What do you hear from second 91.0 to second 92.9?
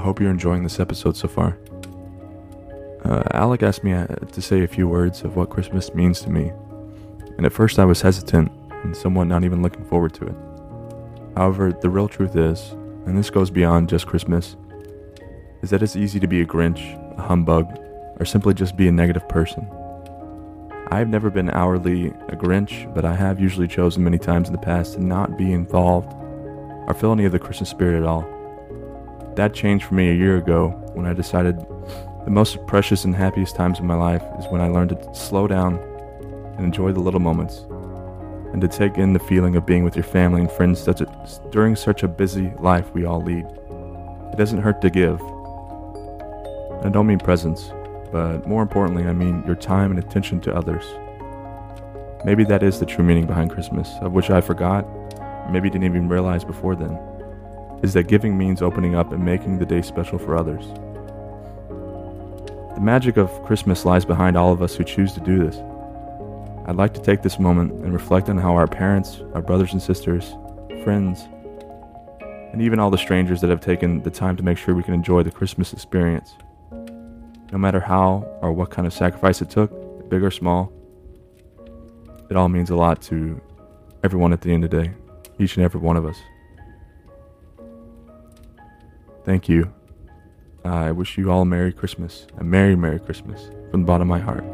you all a Merry Christmas, a Merry,